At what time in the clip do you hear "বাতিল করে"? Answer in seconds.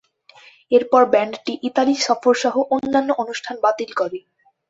3.65-4.19